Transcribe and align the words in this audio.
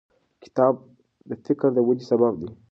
کتاب 0.43 0.75
د 1.29 1.31
فکر 1.45 1.69
د 1.73 1.77
ودې 1.87 2.05
سبب 2.11 2.33
دی. 2.41 2.49